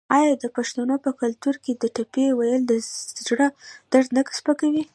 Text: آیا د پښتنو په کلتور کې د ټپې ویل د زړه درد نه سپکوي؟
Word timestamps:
آیا 0.17 0.31
د 0.43 0.45
پښتنو 0.57 0.95
په 1.05 1.11
کلتور 1.21 1.55
کې 1.63 1.71
د 1.75 1.83
ټپې 1.95 2.25
ویل 2.37 2.61
د 2.71 2.73
زړه 3.27 3.47
درد 3.91 4.09
نه 4.15 4.21
سپکوي؟ 4.39 4.83